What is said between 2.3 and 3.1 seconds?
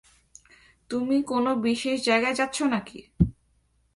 যাচ্ছ নাকি?